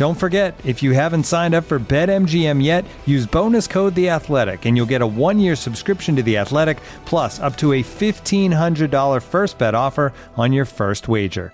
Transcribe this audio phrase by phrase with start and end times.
[0.00, 4.64] Don't forget, if you haven't signed up for BetMGM yet, use bonus code The Athletic,
[4.64, 8.90] and you'll get a one-year subscription to The Athletic, plus up to a fifteen hundred
[8.90, 11.52] dollar first bet offer on your first wager.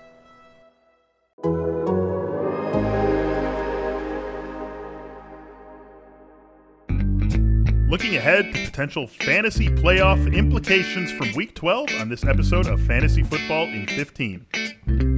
[7.89, 13.23] Looking ahead to potential fantasy playoff implications from Week 12 on this episode of Fantasy
[13.23, 15.16] Football in 15.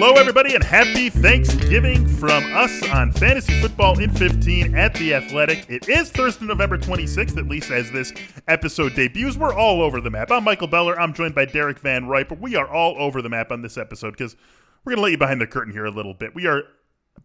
[0.00, 5.68] Hello, everybody, and happy Thanksgiving from us on Fantasy Football in 15 at The Athletic.
[5.68, 8.12] It is Thursday, November 26th, at least as this
[8.46, 9.36] episode debuts.
[9.36, 10.30] We're all over the map.
[10.30, 10.96] I'm Michael Beller.
[11.00, 12.36] I'm joined by Derek Van Riper.
[12.36, 14.36] We are all over the map on this episode because
[14.84, 16.32] we're going to let you behind the curtain here a little bit.
[16.32, 16.62] We are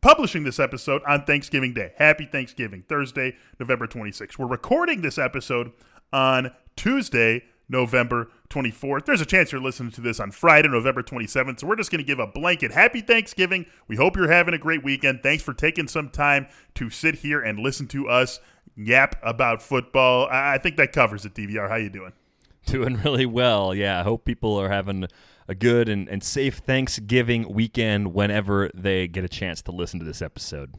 [0.01, 1.93] publishing this episode on Thanksgiving Day.
[1.97, 4.39] Happy Thanksgiving, Thursday, November 26th.
[4.39, 5.73] We're recording this episode
[6.11, 9.05] on Tuesday, November 24th.
[9.05, 11.59] There's a chance you're listening to this on Friday, November 27th.
[11.59, 13.65] So we're just going to give a blanket happy Thanksgiving.
[13.87, 15.23] We hope you're having a great weekend.
[15.23, 18.39] Thanks for taking some time to sit here and listen to us
[18.75, 20.27] yap about football.
[20.31, 21.69] I think that covers it, DVR.
[21.69, 22.13] How you doing?
[22.65, 23.75] Doing really well.
[23.75, 25.07] Yeah, I hope people are having
[25.47, 30.05] a good and, and safe Thanksgiving weekend whenever they get a chance to listen to
[30.05, 30.73] this episode.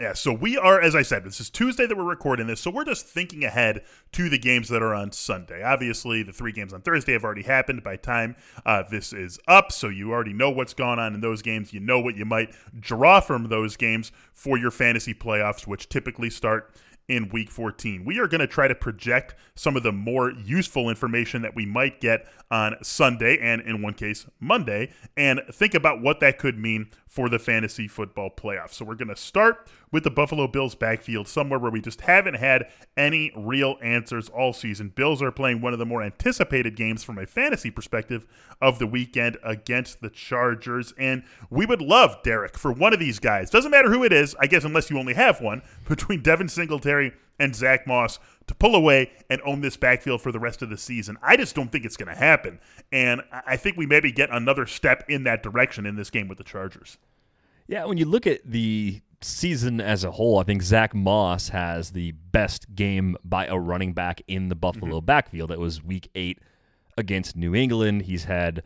[0.00, 2.70] Yeah, so we are, as I said, this is Tuesday that we're recording this, so
[2.70, 3.82] we're just thinking ahead
[4.12, 5.60] to the games that are on Sunday.
[5.60, 9.72] Obviously, the three games on Thursday have already happened by time uh, this is up,
[9.72, 11.72] so you already know what's going on in those games.
[11.72, 16.30] You know what you might draw from those games for your fantasy playoffs, which typically
[16.30, 16.72] start
[17.08, 18.04] in week 14.
[18.04, 21.64] We are going to try to project some of the more useful information that we
[21.64, 26.58] might get on Sunday and, in one case, Monday, and think about what that could
[26.58, 28.74] mean for the fantasy football playoffs.
[28.74, 32.34] So we're going to start with the Buffalo Bills backfield, somewhere where we just haven't
[32.34, 34.90] had any real answers all season.
[34.90, 38.26] Bills are playing one of the more anticipated games from a fantasy perspective
[38.60, 40.92] of the weekend against the Chargers.
[40.98, 44.36] And we would love, Derek, for one of these guys, doesn't matter who it is,
[44.38, 48.74] I guess, unless you only have one, between Devin Singletary and Zach Moss to pull
[48.74, 51.16] away and own this backfield for the rest of the season.
[51.22, 52.58] I just don't think it's going to happen.
[52.90, 56.38] And I think we maybe get another step in that direction in this game with
[56.38, 56.98] the Chargers.
[57.68, 61.90] Yeah, when you look at the season as a whole, I think Zach Moss has
[61.90, 65.06] the best game by a running back in the Buffalo mm-hmm.
[65.06, 65.50] backfield.
[65.50, 66.40] That was week eight
[66.96, 68.02] against New England.
[68.02, 68.62] He's had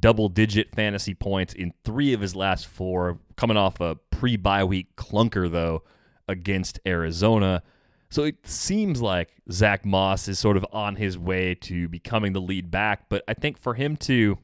[0.00, 4.64] double digit fantasy points in three of his last four, coming off a pre bye
[4.64, 5.82] week clunker, though,
[6.28, 7.62] against Arizona.
[8.10, 12.40] So it seems like Zach Moss is sort of on his way to becoming the
[12.40, 14.38] lead back, but I think for him to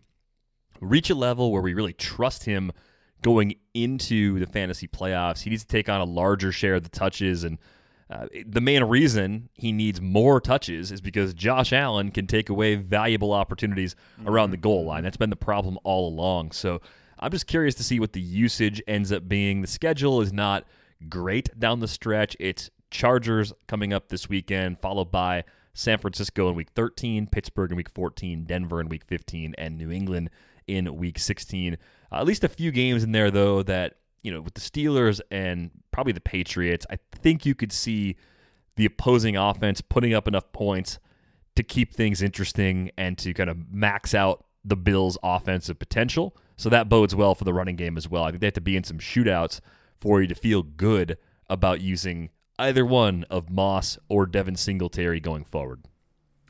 [0.80, 2.72] reach a level where we really trust him
[3.22, 6.88] going into the fantasy playoffs, he needs to take on a larger share of the
[6.88, 7.44] touches.
[7.44, 7.58] And
[8.10, 12.74] uh, the main reason he needs more touches is because Josh Allen can take away
[12.76, 13.94] valuable opportunities
[14.26, 15.04] around the goal line.
[15.04, 16.52] That's been the problem all along.
[16.52, 16.80] So
[17.18, 19.60] I'm just curious to see what the usage ends up being.
[19.60, 20.64] The schedule is not
[21.08, 22.36] great down the stretch.
[22.40, 25.44] It's Chargers coming up this weekend, followed by
[25.74, 29.90] San Francisco in week 13, Pittsburgh in week 14, Denver in week 15, and New
[29.90, 30.30] England
[30.76, 31.76] in week 16.
[32.12, 35.20] Uh, at least a few games in there, though, that, you know, with the Steelers
[35.30, 38.16] and probably the Patriots, I think you could see
[38.76, 40.98] the opposing offense putting up enough points
[41.56, 46.36] to keep things interesting and to kind of max out the Bills' offensive potential.
[46.56, 48.24] So that bodes well for the running game as well.
[48.24, 49.60] I think they have to be in some shootouts
[50.00, 51.18] for you to feel good
[51.48, 55.84] about using either one of Moss or Devin Singletary going forward.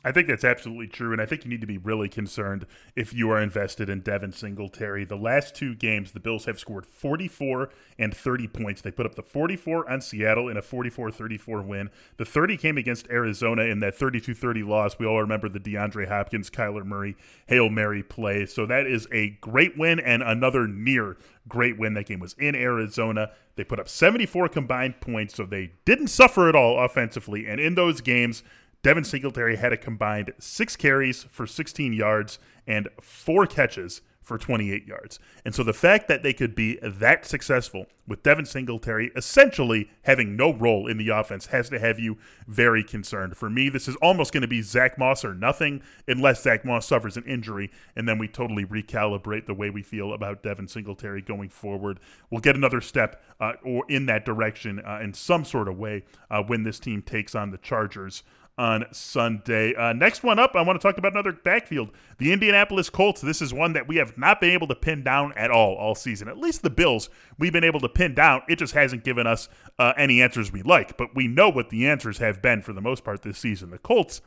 [0.03, 2.65] I think that's absolutely true, and I think you need to be really concerned
[2.95, 5.05] if you are invested in Devin Singletary.
[5.05, 7.69] The last two games, the Bills have scored 44
[7.99, 8.81] and 30 points.
[8.81, 11.91] They put up the 44 on Seattle in a 44-34 win.
[12.17, 14.97] The 30 came against Arizona in that 32-30 loss.
[14.97, 17.15] We all remember the DeAndre Hopkins, Kyler Murray,
[17.47, 18.47] Hail Mary play.
[18.47, 21.93] So that is a great win and another near great win.
[21.93, 23.31] That game was in Arizona.
[23.55, 27.47] They put up 74 combined points, so they didn't suffer at all offensively.
[27.47, 28.43] And in those games,
[28.83, 34.85] Devin Singletary had a combined six carries for 16 yards and four catches for 28
[34.85, 35.19] yards.
[35.43, 40.35] And so the fact that they could be that successful with Devin Singletary essentially having
[40.35, 42.17] no role in the offense has to have you
[42.47, 43.35] very concerned.
[43.35, 46.85] For me, this is almost going to be Zach Moss or nothing unless Zach Moss
[46.85, 51.21] suffers an injury, and then we totally recalibrate the way we feel about Devin Singletary
[51.21, 51.99] going forward.
[52.29, 56.03] We'll get another step uh, or in that direction uh, in some sort of way
[56.29, 58.23] uh, when this team takes on the Chargers
[58.57, 59.73] on Sunday.
[59.73, 61.89] Uh, next one up, I want to talk about another backfield.
[62.17, 63.21] The Indianapolis Colts.
[63.21, 65.95] This is one that we have not been able to pin down at all all
[65.95, 66.27] season.
[66.27, 67.09] At least the Bills,
[67.39, 68.41] we've been able to pin down.
[68.47, 69.49] It just hasn't given us
[69.79, 72.81] uh, any answers we like, but we know what the answers have been for the
[72.81, 73.71] most part this season.
[73.71, 74.21] The Colts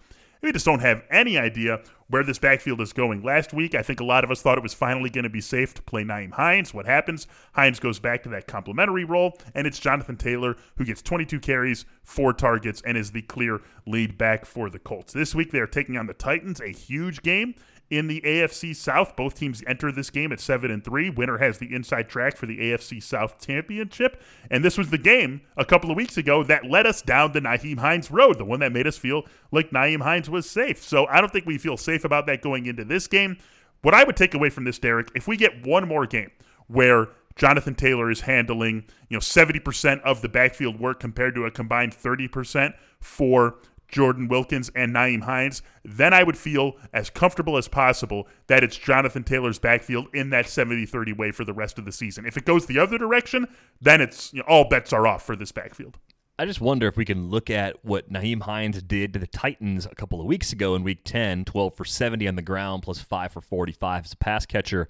[0.44, 3.23] we just don't have any idea where this backfield is going.
[3.23, 5.41] Last week, I think a lot of us thought it was finally going to be
[5.41, 6.75] safe to play Nyheim Hines.
[6.75, 7.26] What happens?
[7.55, 11.87] Hines goes back to that complementary role, and it's Jonathan Taylor who gets 22 carries,
[12.02, 15.14] four targets, and is the clear lead back for the Colts.
[15.14, 17.55] This week, they are taking on the Titans, a huge game
[17.91, 19.17] in the AFC South.
[19.17, 21.11] Both teams enter this game at seven and three.
[21.11, 24.23] Winner has the inside track for the AFC South championship.
[24.51, 27.41] And this was the game a couple of weeks ago that led us down the
[27.41, 30.83] Nyheim Hines road, the one that made us feel like Nyheim Hines was safe.
[30.83, 33.37] So I don't think we feel safe about that going into this game.
[33.83, 36.31] What I would take away from this, Derek, if we get one more game
[36.69, 41.51] where Jonathan Taylor is handling, you know, 70% of the backfield work compared to a
[41.51, 43.57] combined 30% for
[43.94, 48.76] Jordan Wilkins and Nyheim Hines, then I would feel as comfortable as possible that it's
[48.76, 52.26] Jonathan Taylor's backfield in that 70 30 way for the rest of the season.
[52.26, 53.46] If it goes the other direction,
[53.81, 55.96] then it's you know, all bets are off for this backfield.
[56.41, 59.87] I just wonder if we can look at what Nyheim Hines did to the Titans
[59.87, 62.99] a couple of weeks ago in week 10, 12 for 70 on the ground, plus
[62.99, 64.88] 5 for 45 as a pass catcher,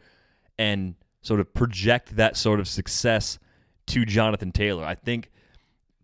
[0.59, 3.39] and sort of project that sort of success
[3.89, 4.87] to Jonathan Taylor.
[4.87, 5.31] I think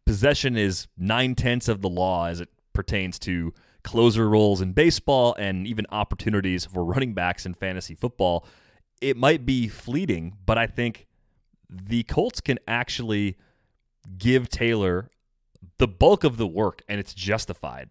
[0.05, 3.53] possession is nine tenths of the law as it pertains to
[3.83, 8.47] closer roles in baseball and even opportunities for running backs in fantasy football.
[9.01, 11.07] It might be fleeting, but I think
[11.69, 13.37] the Colts can actually
[14.19, 15.11] give Taylor
[15.79, 17.89] the bulk of the work and it's justified.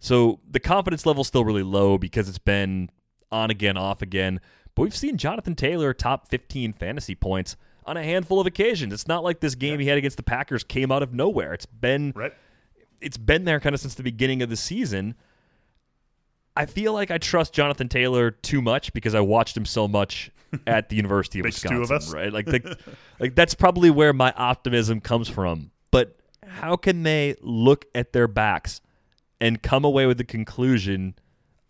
[0.00, 2.90] So the confidence level's still really low because it's been
[3.30, 4.40] on again, off again.
[4.74, 7.56] But we've seen Jonathan Taylor top 15 fantasy points
[7.86, 8.92] on a handful of occasions.
[8.92, 11.54] It's not like this game he had against the Packers came out of nowhere.
[11.54, 12.34] It's been right
[13.00, 15.14] it's been there kind of since the beginning of the season.
[16.56, 20.30] I feel like I trust Jonathan Taylor too much because I watched him so much
[20.66, 21.78] at the University of Wisconsin.
[21.78, 22.12] Two of us.
[22.12, 22.78] Right, like the,
[23.20, 25.70] like that's probably where my optimism comes from.
[25.90, 28.80] But how can they look at their backs
[29.40, 31.14] and come away with the conclusion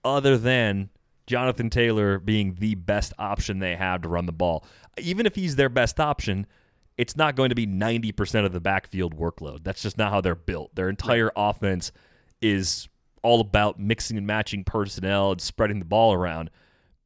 [0.05, 0.91] other than
[1.26, 4.65] Jonathan Taylor being the best option they have to run the ball?
[4.99, 6.47] Even if he's their best option,
[6.96, 9.64] it's not going to be 90% of the backfield workload.
[9.64, 10.75] That's just not how they're built.
[10.75, 11.93] Their entire offense
[12.41, 12.88] is
[13.23, 16.50] all about mixing and matching personnel and spreading the ball around.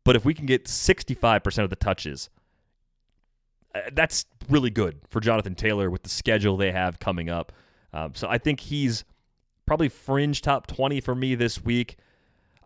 [0.04, 2.28] But if we can get 65% of the touches,
[3.74, 7.52] uh, that's really good for Jonathan Taylor with the schedule they have coming up.
[7.92, 9.04] Um, so I think he's
[9.66, 11.96] probably fringe top 20 for me this week.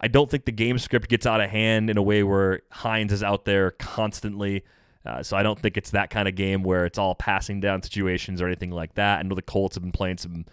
[0.01, 3.13] I don't think the game script gets out of hand in a way where Hines
[3.13, 4.65] is out there constantly.
[5.05, 7.83] Uh, so I don't think it's that kind of game where it's all passing down
[7.83, 9.19] situations or anything like that.
[9.19, 10.45] I know the Colts have been playing some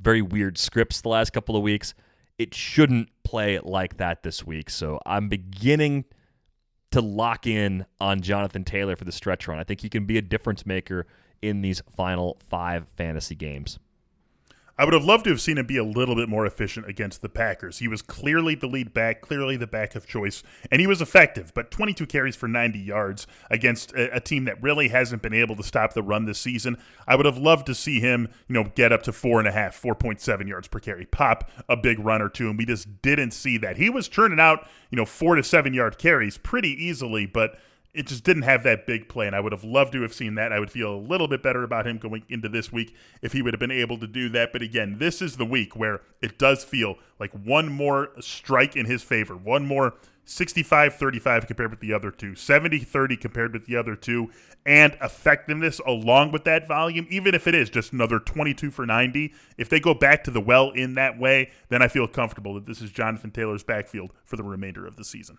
[0.00, 1.94] very weird scripts the last couple of weeks.
[2.38, 4.70] It shouldn't play like that this week.
[4.70, 6.04] So I'm beginning
[6.92, 9.58] to lock in on Jonathan Taylor for the stretch run.
[9.58, 11.06] I think he can be a difference maker
[11.42, 13.78] in these final five fantasy games.
[14.78, 17.22] I would have loved to have seen him be a little bit more efficient against
[17.22, 17.78] the Packers.
[17.78, 21.52] He was clearly the lead back, clearly the back of choice, and he was effective.
[21.54, 25.56] But 22 carries for 90 yards against a, a, team that really hasn't been able
[25.56, 26.76] to stop the run this season.
[27.06, 29.52] I would have loved to see him, you know, get up to four and a
[29.52, 33.30] half, 4.7 yards per carry, pop a big run or two, and we just didn't
[33.30, 33.78] see that.
[33.78, 37.58] He was churning out, you know, four to seven yard carries pretty easily, but
[37.96, 40.34] it just didn't have that big play, and I would have loved to have seen
[40.34, 40.52] that.
[40.52, 43.40] I would feel a little bit better about him going into this week if he
[43.40, 44.52] would have been able to do that.
[44.52, 48.84] But again, this is the week where it does feel like one more strike in
[48.84, 49.94] his favor, one more
[50.26, 54.30] 65 35 compared with the other two, 70 30 compared with the other two,
[54.66, 59.32] and effectiveness along with that volume, even if it is just another 22 for 90,
[59.56, 62.66] if they go back to the well in that way, then I feel comfortable that
[62.66, 65.38] this is Jonathan Taylor's backfield for the remainder of the season.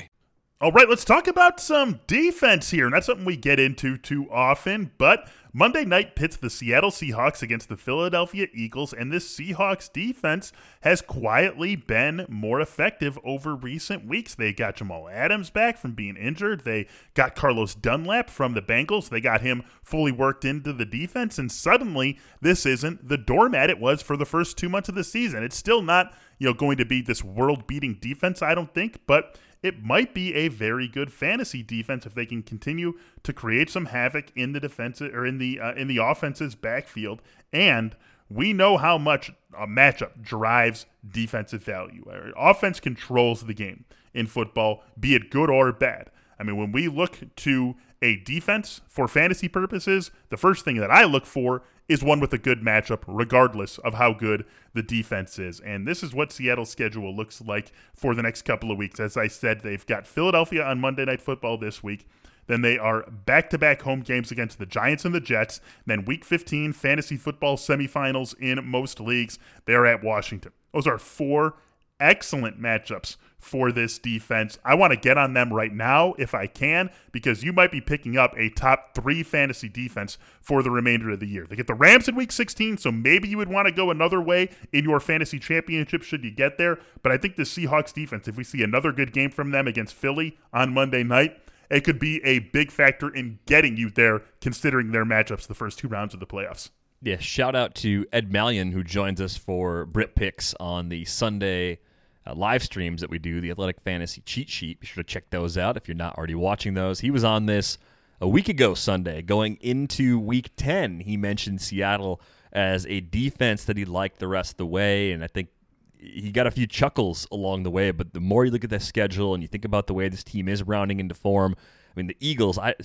[0.61, 2.87] All right, let's talk about some defense here.
[2.87, 7.67] Not something we get into too often, but Monday night pits the Seattle Seahawks against
[7.67, 14.35] the Philadelphia Eagles, and this Seahawks defense has quietly been more effective over recent weeks.
[14.35, 16.63] They got Jamal Adams back from being injured.
[16.63, 19.09] They got Carlos Dunlap from the Bengals.
[19.09, 23.79] They got him fully worked into the defense, and suddenly this isn't the doormat it
[23.79, 25.41] was for the first two months of the season.
[25.41, 29.39] It's still not, you know, going to be this world-beating defense, I don't think, but
[29.63, 33.87] it might be a very good fantasy defense if they can continue to create some
[33.87, 37.21] havoc in the defense or in the uh, in the offense's backfield.
[37.53, 37.95] And
[38.29, 42.03] we know how much a matchup drives defensive value.
[42.37, 46.09] Offense controls the game in football, be it good or bad.
[46.39, 50.89] I mean, when we look to a defense for fantasy purposes, the first thing that
[50.89, 55.37] I look for is one with a good matchup, regardless of how good the defense
[55.37, 55.59] is.
[55.59, 58.99] And this is what Seattle's schedule looks like for the next couple of weeks.
[58.99, 62.07] As I said, they've got Philadelphia on Monday Night Football this week.
[62.47, 65.59] Then they are back to back home games against the Giants and the Jets.
[65.85, 69.37] Then week 15, fantasy football semifinals in most leagues.
[69.65, 70.53] They're at Washington.
[70.73, 71.55] Those are four
[71.99, 74.57] excellent matchups for this defense.
[74.63, 77.81] I want to get on them right now if I can, because you might be
[77.81, 81.45] picking up a top three fantasy defense for the remainder of the year.
[81.49, 84.21] They get the Rams in week 16, so maybe you would want to go another
[84.21, 86.79] way in your fantasy championship should you get there.
[87.01, 89.95] But I think the Seahawks defense, if we see another good game from them against
[89.95, 91.37] Philly on Monday night,
[91.71, 95.79] it could be a big factor in getting you there, considering their matchups the first
[95.79, 96.69] two rounds of the playoffs.
[97.01, 101.79] Yeah, shout out to Ed Malyon who joins us for Brit Picks on the Sunday
[102.25, 104.79] uh, live streams that we do, the Athletic Fantasy Cheat Sheet.
[104.79, 106.99] Be sure to check those out if you're not already watching those.
[106.99, 107.77] He was on this
[108.19, 111.01] a week ago Sunday, going into week 10.
[111.01, 112.21] He mentioned Seattle
[112.53, 115.49] as a defense that he liked the rest of the way, and I think
[115.97, 117.91] he got a few chuckles along the way.
[117.91, 120.23] But the more you look at the schedule and you think about the way this
[120.23, 122.75] team is rounding into form, I mean, the Eagles, I,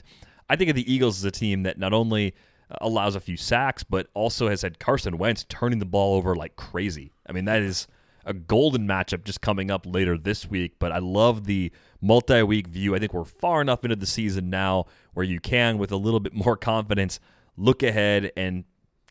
[0.49, 2.35] I think of the Eagles as a team that not only
[2.81, 6.57] allows a few sacks, but also has had Carson Wentz turning the ball over like
[6.57, 7.13] crazy.
[7.29, 7.87] I mean, that is
[8.27, 10.75] a golden matchup just coming up later this week.
[10.79, 12.95] But I love the multi week view.
[12.95, 16.21] I think we're far enough into the season now where you can, with a little
[16.21, 17.21] bit more confidence,
[17.57, 18.65] look ahead and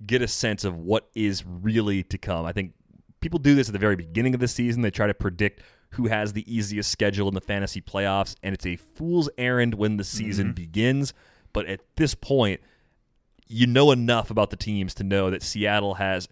[0.06, 2.46] get a sense of what is really to come.
[2.46, 2.74] I think
[3.22, 4.82] people do this at the very beginning of the season.
[4.82, 8.66] They try to predict who has the easiest schedule in the fantasy playoffs, and it's
[8.66, 10.56] a fool's errand when the season mm-hmm.
[10.56, 11.14] begins.
[11.54, 12.60] But at this point,
[13.48, 16.28] you know enough about the teams to know that Seattle has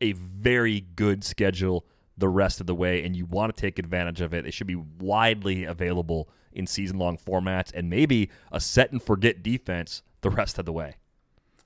[0.00, 1.84] a very good schedule
[2.18, 4.46] the rest of the way, and you want to take advantage of it.
[4.46, 9.42] It should be widely available in season long formats and maybe a set and forget
[9.42, 10.96] defense the rest of the way.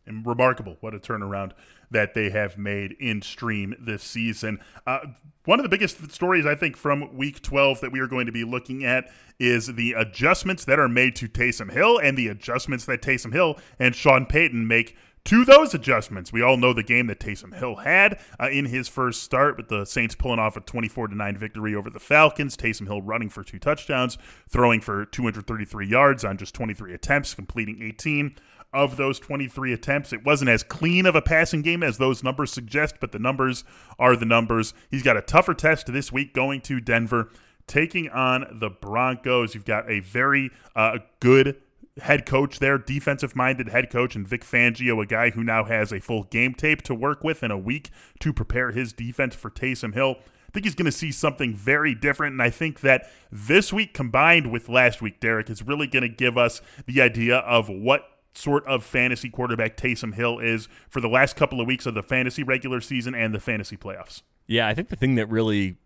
[0.05, 1.53] And remarkable what a turnaround
[1.91, 4.59] that they have made in stream this season.
[4.87, 4.99] Uh,
[5.45, 8.33] one of the biggest stories, I think, from week 12 that we are going to
[8.33, 12.85] be looking at is the adjustments that are made to Taysom Hill and the adjustments
[12.87, 16.33] that Taysom Hill and Sean Payton make to those adjustments.
[16.33, 19.69] We all know the game that Taysom Hill had uh, in his first start, with
[19.69, 22.57] the Saints pulling off a 24 9 victory over the Falcons.
[22.57, 27.83] Taysom Hill running for two touchdowns, throwing for 233 yards on just 23 attempts, completing
[27.83, 28.35] 18
[28.73, 30.13] of those 23 attempts.
[30.13, 33.65] It wasn't as clean of a passing game as those numbers suggest, but the numbers
[33.99, 34.75] are the numbers.
[34.91, 37.31] He's got a tougher test this week going to Denver,
[37.67, 39.55] taking on the Broncos.
[39.55, 41.61] You've got a very uh, good
[42.01, 45.93] head coach there, defensive minded head coach, and Vic Fangio, a guy who now has
[45.93, 49.51] a full game tape to work with in a week to prepare his defense for
[49.51, 50.17] Taysom Hill.
[50.21, 52.33] I think he's going to see something very different.
[52.33, 56.09] And I think that this week combined with last week, Derek, is really going to
[56.09, 58.03] give us the idea of what
[58.35, 62.03] sort of fantasy quarterback Taysom Hill is for the last couple of weeks of the
[62.03, 64.23] fantasy regular season and the fantasy playoffs.
[64.47, 65.77] Yeah, I think the thing that really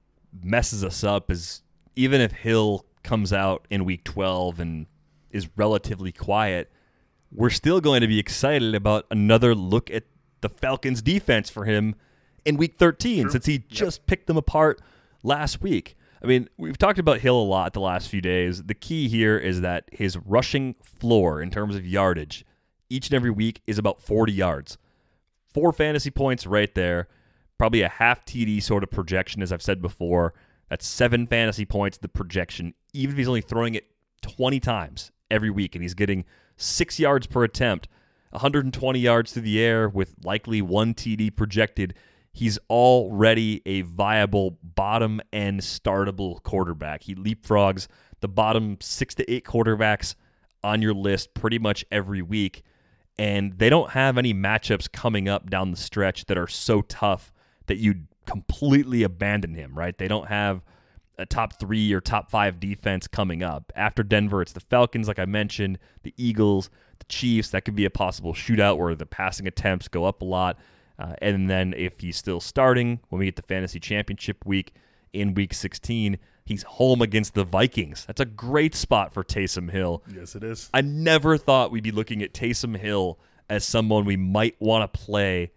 [0.43, 1.63] messes us up is
[1.95, 4.87] even if Hill comes out in week 12 and
[5.37, 6.73] is relatively quiet,
[7.31, 10.05] we're still going to be excited about another look at
[10.41, 11.95] the Falcons defense for him
[12.45, 13.31] in week 13 True.
[13.31, 13.69] since he yep.
[13.69, 14.81] just picked them apart
[15.23, 15.97] last week.
[16.23, 18.63] I mean, we've talked about Hill a lot the last few days.
[18.63, 22.45] The key here is that his rushing floor in terms of yardage
[22.89, 24.79] each and every week is about 40 yards.
[25.53, 27.09] Four fantasy points right there.
[27.59, 30.35] Probably a half TD sort of projection, as I've said before.
[30.69, 33.87] That's seven fantasy points, the projection, even if he's only throwing it
[34.23, 36.25] 20 times every week and he's getting
[36.57, 37.89] six yards per attempt,
[38.31, 41.95] 120 yards through the air with likely one TD projected.
[42.33, 47.03] He's already a viable bottom end startable quarterback.
[47.03, 47.87] He leapfrogs
[48.21, 50.15] the bottom six to eight quarterbacks
[50.63, 52.63] on your list pretty much every week.
[53.19, 57.33] And they don't have any matchups coming up down the stretch that are so tough
[57.67, 59.97] that you'd completely abandon him, right?
[59.97, 60.63] They don't have
[61.19, 63.73] a top three or top five defense coming up.
[63.75, 67.51] After Denver, it's the Falcons, like I mentioned, the Eagles, the Chiefs.
[67.51, 70.59] That could be a possible shootout where the passing attempts go up a lot.
[70.99, 74.75] Uh, and then if he's still starting when we get the fantasy championship week
[75.13, 78.05] in week 16, he's home against the Vikings.
[78.07, 80.03] That's a great spot for Taysom Hill.
[80.15, 80.71] Yes, it is.
[80.73, 83.19] I never thought we'd be looking at Taysom Hill
[83.49, 85.53] as someone we might want to play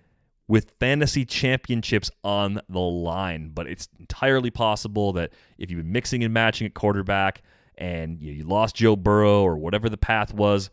[0.50, 3.52] with fantasy championships on the line.
[3.54, 7.44] But it's entirely possible that if you've been mixing and matching at quarterback
[7.78, 10.72] and you, lost Joe Burrow or whatever the path was,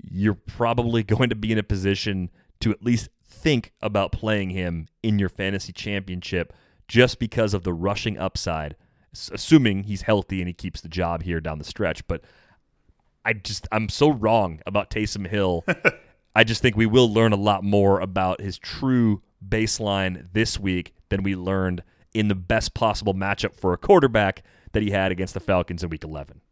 [0.00, 2.30] you're probably going to be in a position
[2.60, 6.52] to at least think about playing him in your fantasy championship
[6.86, 8.76] just because of the rushing upside,
[9.32, 12.06] assuming he's healthy and he keeps the job here down the stretch.
[12.06, 12.22] But
[13.24, 15.64] I just, I'm so wrong about Taysom Hill.
[16.36, 20.92] I just think we will learn a lot more about his true baseline this week
[21.08, 25.32] than we learned in the best possible matchup for a quarterback that he had against
[25.32, 26.42] the Falcons in week 11.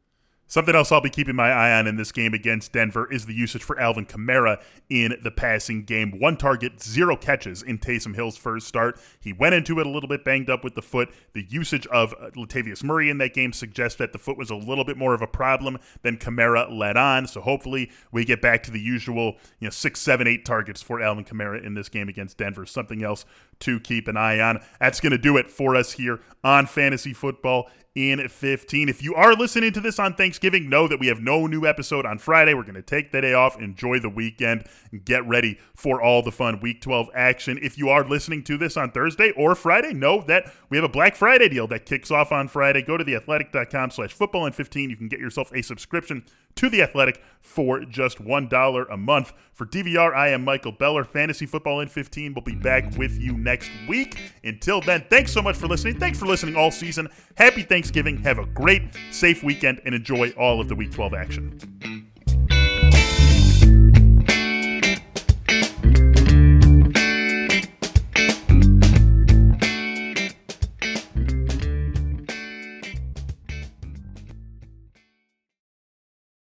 [0.47, 3.33] Something else I'll be keeping my eye on in this game against Denver is the
[3.33, 6.21] usage for Alvin Kamara in the passing game.
[6.21, 9.01] One target, zero catches in Taysom Hill's first start.
[9.19, 11.09] He went into it a little bit banged up with the foot.
[11.33, 14.55] The usage of uh, Latavius Murray in that game suggests that the foot was a
[14.55, 17.27] little bit more of a problem than Kamara let on.
[17.27, 21.01] So hopefully we get back to the usual, you know, six, seven, eight targets for
[21.01, 22.67] Alvin Kamara in this game against Denver.
[22.67, 23.25] Something else
[23.61, 24.61] to keep an eye on.
[24.79, 28.89] That's going to do it for us here on Fantasy Football in 15.
[28.89, 32.05] If you are listening to this on Thanksgiving, know that we have no new episode
[32.05, 32.53] on Friday.
[32.53, 36.21] We're going to take the day off, enjoy the weekend, and get ready for all
[36.23, 37.59] the fun Week 12 action.
[37.63, 40.89] If you are listening to this on Thursday or Friday, know that we have a
[40.89, 42.83] Black Friday deal that kicks off on Friday.
[42.83, 44.91] Go to theathletic.com slash football in 15.
[44.91, 46.25] You can get yourself a subscription
[46.57, 49.33] to The Athletic for just $1 a month.
[49.53, 51.05] For DVR, I am Michael Beller.
[51.05, 54.19] Fantasy Football in 15 will be back with you next week.
[54.43, 55.99] Until then, thanks so much for listening.
[55.99, 57.09] Thanks for listening all season.
[57.37, 58.17] Happy Thanksgiving.
[58.23, 61.94] Have a great, safe weekend and enjoy all of the Week 12 action.